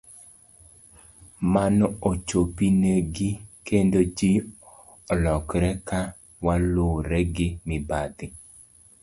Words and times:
Mano 1.53 1.85
ochopi 2.09 2.65
ne 2.81 2.93
gi 3.15 3.29
kendo 3.67 3.99
ji 4.17 4.31
olokre 5.11 5.69
ka 5.87 5.99
luwre 6.73 7.19
gi 7.35 7.47
mibadhi. 7.67 8.25